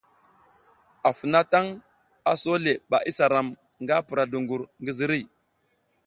[1.09, 1.67] Afounatang,
[2.31, 3.47] aso le ɓa isa ram
[3.83, 5.23] nga pura dungur ngi ziriy.